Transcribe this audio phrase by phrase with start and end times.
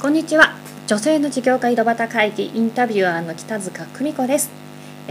[0.00, 0.54] こんにちは。
[0.86, 4.48] 女性の事業家井戸端会議インタビュアーの北塚久美子です。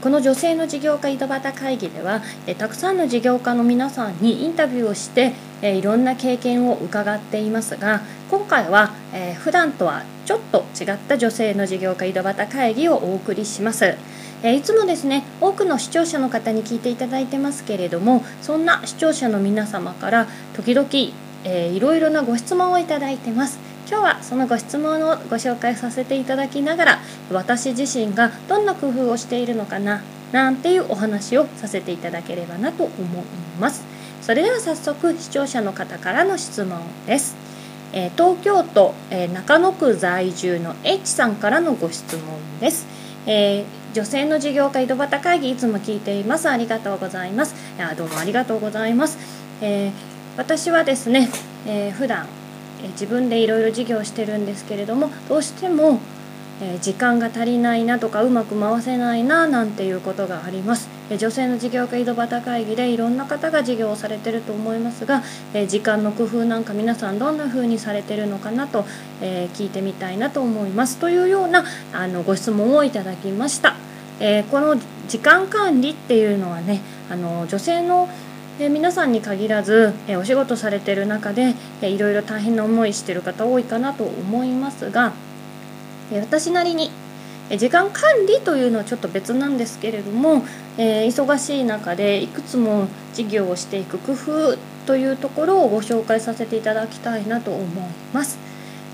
[0.00, 2.20] この女性の事業家井戸端会議では
[2.58, 13.94] たくさんの事業家の皆さんにインタビューをしていろんな経験を伺っていますが今回はえ普段とはちょっと違った女性の事業家井戸端会議をお送りします。
[14.42, 20.26] いつもですね多くの視聴者の方に聞いていただいてますけれどもそんな視聴者の皆様から
[20.56, 20.88] 時々、
[21.44, 23.70] えー、いろいろなご質問をいただいてます。
[23.92, 26.98] 今日はそのご質問をご紹介させていただきながら
[27.30, 33.24] 私自身がどんな工夫をしているのかななんていうお話をさせていただければなと思い
[33.60, 33.84] ます。
[34.22, 37.36] それでは早速視聴者の方からの質問です、
[37.92, 42.22] えー、東京都、えー、中野区在住の H さんからのご質問
[42.60, 42.86] です、
[43.26, 46.48] えー、女性の事業家井戸端会議いつも聞いています。
[46.48, 47.54] ありがとうございます。
[47.76, 49.18] いやどうもありがとうございます、
[49.60, 49.92] え
[50.38, 51.28] 私はですね、
[51.66, 52.26] えー、普段
[52.90, 56.00] 自分でいろいろ事業してるんですけれどもどうしても、
[56.80, 65.22] 時間が足りないなとかうまく回せないななんていうことがあります、女性の事業家井戸端会議でいろんな方が事業をされてると思いますが、
[65.66, 68.84] 時間の工夫なんか皆さんどんな風にされてるのかなと、
[69.20, 70.98] 聞いてみたいなと思います。
[70.98, 73.74] というようなあのご質問をいただきました、
[74.50, 74.76] この
[75.08, 78.08] 時間管理っていうのはねあの女性の
[78.62, 85.12] え皆さんに限らず、えお仕事されてる中で、えいろいろ大変な思いしてる方多いかなと思いますが、
[86.12, 86.92] え私なりに、
[87.50, 90.44] え時間管理というのはちょっと別なんですけれども、
[90.78, 97.66] え忙しい中でいくつも事業をしていく工夫というところをご紹介させていただきたいなと思い
[98.12, 98.38] ます。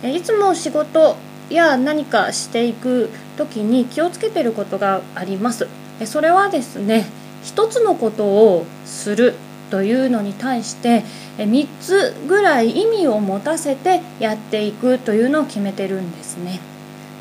[0.02, 1.16] えいつも仕事
[1.50, 5.68] や何かしていく時に気をつけてることがあります。
[6.06, 7.04] それはですね
[7.42, 9.34] 一つのことをする
[9.70, 11.04] というのに対して
[11.36, 16.60] 3つぐらい意味を持たせてやっていくというのを決めてるんですね。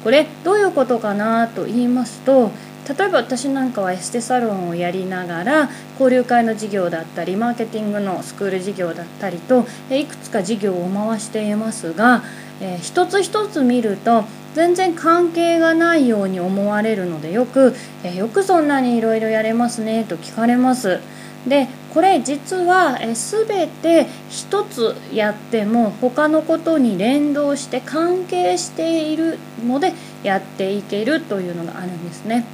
[0.04, 2.52] これどういうことかなと言いますと
[2.88, 12.24] 例えば私なんかはエステサロンをやりながら交流会の事業だったりマーケティングのスクール事業だったりといくつか事業を回していますが、
[12.62, 14.24] えー、一つ一つ見ると
[14.56, 21.00] 全然関係がないように思われるのでよく、えー、よくそんなにいろいろやれますねと聞かれます。
[21.46, 29.94] でこれ実は全て一つやっても他のことに連動して関係しているので
[30.24, 32.46] やっていけるというのがあるんですね。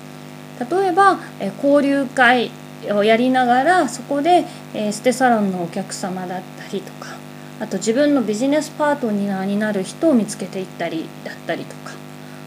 [0.72, 1.20] 例えば
[1.62, 2.52] 交流会
[2.92, 4.46] をやりながらそこで
[4.92, 7.16] ステサロンのお客様だったりとか
[7.60, 11.94] あと自分のビジネスパートナーになる人を見つけていったりだったりとか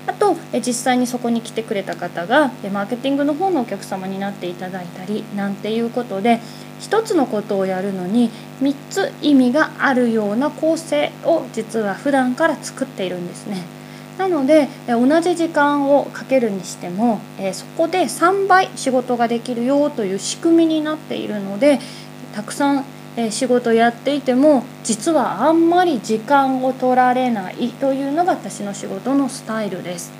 [0.06, 6.40] あと実際にそこに来てくれた方がマーケティングの方のお客様になっていただいたりなんていうことで
[6.80, 13.64] 一つのことをやるのに3つ意味があるような構成を実は普段から作っているんですね。
[14.18, 17.20] なので同じ時間をかけるにしても
[17.52, 21.80] そこで3倍仕事ができるよという仕組みになっているので
[22.34, 22.84] たくさん
[23.30, 30.12] 仕事やっていても実はあんまり時間を取られないというのが私の仕事のスタイルです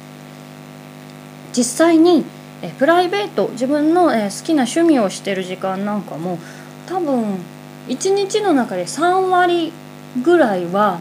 [1.55, 2.25] 実際に
[2.63, 6.39] えプライベート自分の、え好きな趣味をしてる時間なんかも
[6.87, 7.39] 多分
[7.89, 9.73] 1日の中で3割
[10.23, 10.99] ぐらいは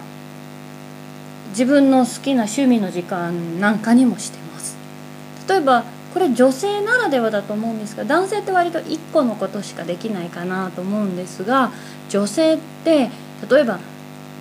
[1.50, 4.78] 自分の好きな趣味の時間なんかにもしてます。
[5.48, 5.84] 例えば
[6.14, 11.72] これ女性ならではだと思うんですが男性って割と1個のことしかできないかなと思うんですが
[12.08, 13.10] 女性って
[13.50, 13.80] 例えば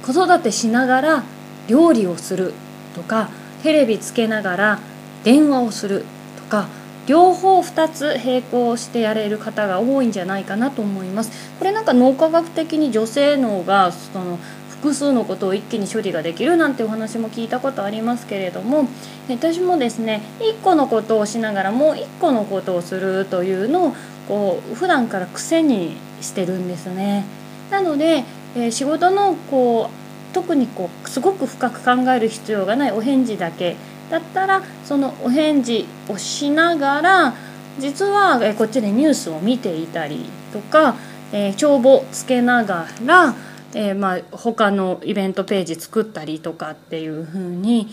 [0.07, 1.25] 子育てしながら
[1.67, 2.55] 料理をする
[2.95, 3.29] とか
[3.65, 4.79] テレビつけながら
[5.25, 6.05] 電話をする
[6.37, 6.69] とか
[7.07, 11.31] 両方2つ並行してやれる方が多いんじゃないかなと思います。
[11.59, 14.39] これなんか脳科学的に女性脳がその
[14.85, 18.87] 複数のことを一気に処理ができるなんてお話も聞いたことありますけれども
[19.31, 23.93] 私もですね1個のことをしながらもう1個のことをするというのを
[24.29, 27.25] こう普段から癖にしてるんですね。
[27.71, 28.25] なので、
[28.57, 33.77] えー、仕事のこう特にこうすごく深く考える必要がないお返事だけ
[34.11, 37.35] だったらそのお返事をしながら
[37.79, 40.95] 実はこっちでニュースを見ていたりとか、
[41.33, 43.35] えー、帳簿つけながら
[43.75, 47.89] えー、まあ他のイベントページ作ったりとかっていう風に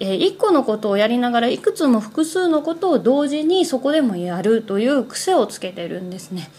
[0.00, 6.50] え1個のことをやりながらいくつも複数のことを同時にそこでもやるという癖をつけてるんですね。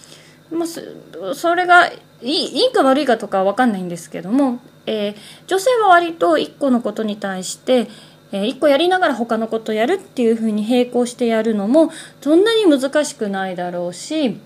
[0.51, 2.31] まあ、それがいい
[2.63, 5.15] いいか悪いかとかは分かんないんですけども、えー、
[5.48, 7.88] 女性は割と1個のことに対して、
[8.31, 11.91] えー、1個やりながら他のことやるっていうふうに並行してやるのも
[12.21, 14.39] そんなに難しくないだろうし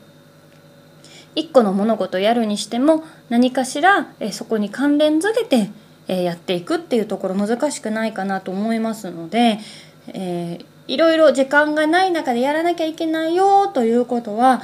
[1.35, 5.69] 1個の物事をやるにしても何かしら、えそこに関連づけて
[6.07, 9.59] えー、やっていくっていうところ難しくないかなと思いますので、
[10.07, 14.61] えー、いろいろ時間がない中でやらなきゃいけないよということは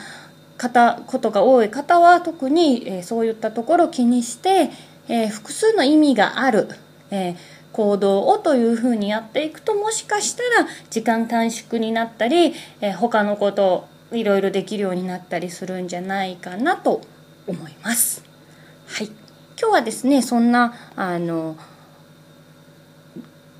[0.57, 4.69] 方ことが多い方は特に、え、そういったところを気にして、
[5.09, 6.69] え、複数の意味がある、
[7.09, 7.35] えー、
[7.73, 17.01] 行動をというふうにやっていくともしかしたら時間短縮になったり、えー、他のことをいろいろできるようになったりするんじゃないかなと
[17.47, 18.23] 思います。
[18.87, 21.55] はい、今日はですねそんなあの、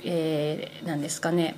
[0.03, 1.55] えー、なんですかね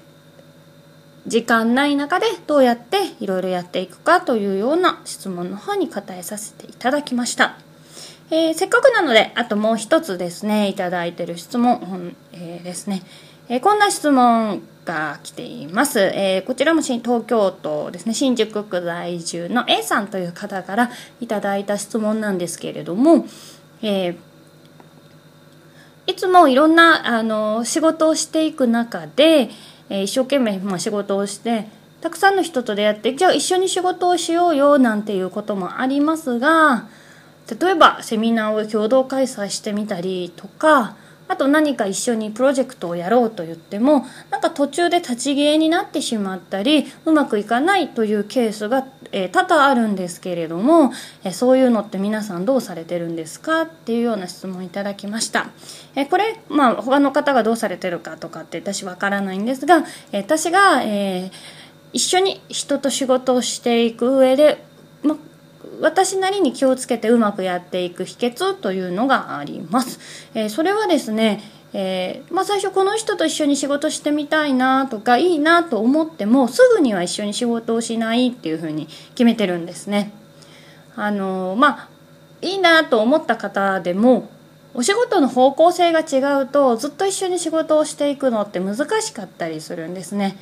[1.25, 7.57] 時間ない中でどうやっていろいろやっていくかというような質問の方に答えさせていただきました。
[8.29, 13.01] えー、せっかくなので、あともう一つですね、いただいてる質問、えー、ですね、
[13.47, 15.99] えー、こんな質問が来ています。
[15.99, 20.91] えこちらも東京都ですね、新宿区在住の A さんという方から
[21.21, 23.25] いただいた質問なんですけれども、
[23.81, 24.17] え
[26.05, 29.49] いつもいろんなあの仕事をしていく中で、
[29.89, 31.67] えー、一生懸命、まあ、仕事をして
[32.01, 36.87] たくさんの人と出会ってじゃあ一緒に仕事をしようよなんていうこともありますが
[37.61, 40.97] 例えばセミナーを共同開催してみたりとか
[41.27, 50.91] あと何か一緒にプロジェクトをやろうと言ってもなんか途中で立ち消えになってしまったりうまくいかないというケースが、えー、多々あるんですけれども、
[51.23, 55.49] えー、そういうのって皆さんどうされてるんですかっていうような質問いただきました、
[55.95, 61.31] えー、これ、まあ、他の方がどうされてるかとかって私わからないんですが、え私が、え
[61.93, 64.63] 一緒に人と仕事をしていく上で、
[65.03, 65.15] ま
[65.81, 69.99] 私なりに気をつけてうまくやっていく秘訣というのがあります。
[70.33, 71.41] えー、それはですね、
[71.73, 80.11] えー、まあ、最初この人と一緒に仕事してみたいなとかいいなと思ってもすぐには一緒に仕事をしないっていうふうに決めてるんですね。
[80.95, 81.89] あのまあ
[82.41, 84.29] いいなと思った方でも
[84.75, 90.37] お仕事の方向性が違うとずっと一緒に仕事をしていくのって難しかったりするんですね。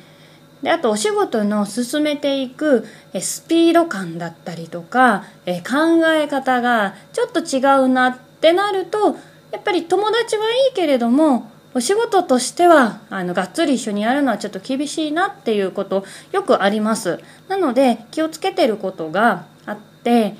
[0.62, 2.86] であとお仕事の進めていく
[3.18, 9.16] スピード感だったりとか考え方がちょっと違うなってなると
[9.50, 17.18] やっぱり友達はいいけれどもお仕事としてはあのがっつり一緒にやるのはちょっと厳しいなっていうことよくあります。
[17.48, 20.34] なので気をつけてることがあって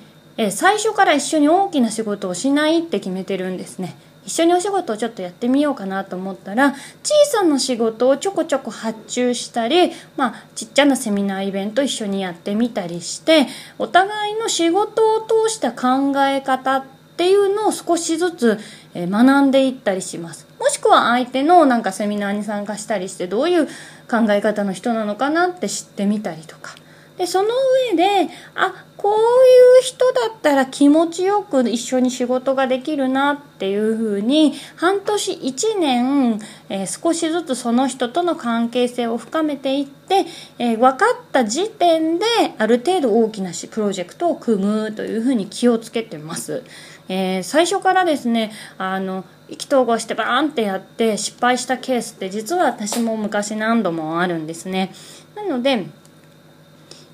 [0.51, 3.97] 最初から一緒に大きな仕事をしないって決めてるんですね。
[4.25, 6.79] 一緒にお仕事をちょっとやってみようかなと思ったら小
[7.27, 13.47] さな仕事をちょこちょこ発注したり、まあ、ちっちゃなセミナーイベント一緒にやってみたりして
[13.79, 16.85] お互いの仕事を通した考え方っ
[17.17, 18.59] ていうのを少しずつ
[18.95, 20.47] 学んでいったりします。
[20.59, 23.67] もしくは相手のなんかセミナーに参加したりしてどういう
[24.11, 26.75] 考え方の人なのかなって知ってみたりとか。
[27.19, 27.49] でその
[27.91, 28.73] 上であ
[29.03, 40.25] こういう人だったら気持ちよく一緒に仕事ができるなっていうふうに半年1年、えー、少しずつその人との関係性を深めていって、
[40.61, 42.25] えー、分かった時点で
[42.59, 46.63] ある程度大きなプロジェクトを組むというふうに気をつけてます。
[47.09, 54.95] えー、最初からですねあの意気投合してバーンってやって失敗したケースって実は私も昔何度もあるんですね。
[55.35, 55.87] なので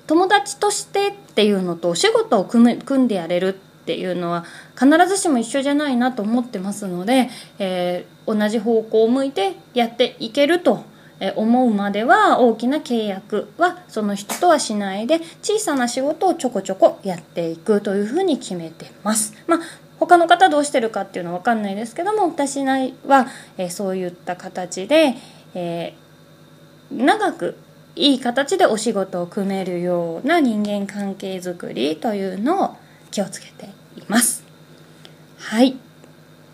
[0.09, 7.29] 友達としてっていうのとお仕事を組む組んでやれるっていうのは必ずしも一緒じゃないなと思ってますので、
[7.59, 10.83] えー、同じ方向を向いてやっていけると
[11.35, 19.35] 思うまでは大きな契約はその人とはしないで小さな仕事をちょこちょこやっていくというふうに決めてます。
[19.45, 19.59] まあ
[19.99, 22.79] 他の方どうしてるかっていうのは分かんないですけども私は、
[23.59, 25.13] えー、そういった形で、
[25.53, 27.57] えー、長く
[27.99, 32.77] いい形でお仕事を組めるような人間関係づくりというのを
[33.11, 33.65] 気をつけて
[33.97, 34.45] います。
[35.37, 35.77] はい。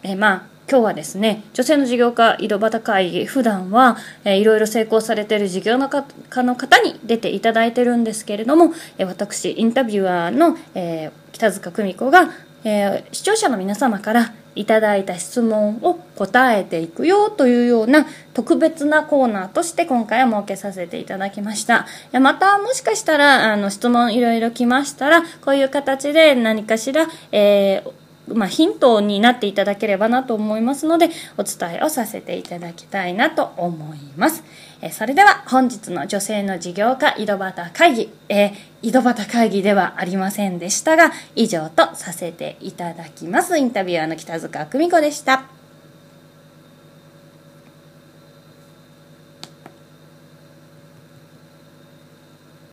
[0.02, 12.32] えまあ今日はですね女性の事業家井戸端会議普段は、えー、いろいろ成功されている事業家の方に出ていただいてるんですけれども、え、私インタビュアーの、えー、北塚久美子が、
[12.64, 21.80] えー、視聴者の皆様からいただいた質問を答えていくよというような特別なコーナーとして今回は設けさせていただきました。
[21.80, 34.44] いやまたもしかしたらあの質問いろいろ来ましたらこういう形で何かしら、えーまあ、ヒントになっていただければなと思いますのでお伝えをさせていただきたいなと思います。
[34.82, 43.58] えそれでは本日の女性の事業家井戸端会議、えー、井戸端会議ではありませんでしたが以上とさせていただきます。
[43.58, 45.55] インタビュアーの北塚久美子でした。